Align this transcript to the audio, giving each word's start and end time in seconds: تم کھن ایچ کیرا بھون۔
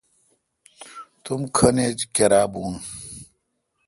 تم 1.23 1.41
کھن 1.55 1.75
ایچ 1.83 1.99
کیرا 2.15 2.41
بھون۔ 2.51 2.73